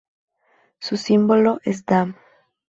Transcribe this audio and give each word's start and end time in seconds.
Su 0.79 0.97
símbolo 0.97 1.59
es 1.63 1.85
dam. 1.85 2.15